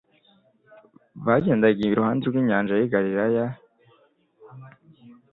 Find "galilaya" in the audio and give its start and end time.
2.93-3.45